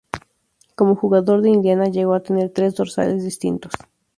[0.73, 3.71] Como jugador de Indiana llegó a tener tres dorsales distintos.